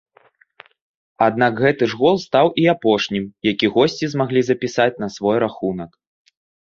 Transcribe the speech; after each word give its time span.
Аднак 1.25 1.53
гэты 1.65 1.83
ж 1.91 1.99
гол 2.01 2.17
стаў 2.23 2.47
і 2.61 2.65
апошнім, 2.73 3.23
які 3.51 3.69
госці 3.75 4.05
змаглі 4.15 4.41
запісаць 4.49 4.93
на 5.05 5.11
свой 5.19 5.37
рахунак. 5.45 5.91